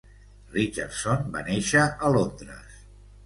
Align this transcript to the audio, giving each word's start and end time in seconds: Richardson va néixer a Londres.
Richardson 0.53 1.27
va 1.35 1.43
néixer 1.51 1.85
a 2.09 2.13
Londres. 2.17 2.81